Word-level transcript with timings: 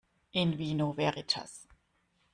In 0.43 0.55
vino 0.61 0.89
veritas. 1.01 1.55